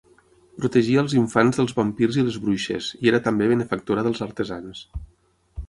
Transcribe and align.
Protegia 0.61 1.01
els 1.05 1.13
infants 1.17 1.59
dels 1.59 1.75
vampirs 1.81 2.17
i 2.21 2.25
les 2.29 2.39
bruixes, 2.47 2.89
i 3.05 3.13
era 3.13 3.21
també 3.29 3.51
benefactora 3.55 4.07
dels 4.09 4.25
artesans. 4.31 4.85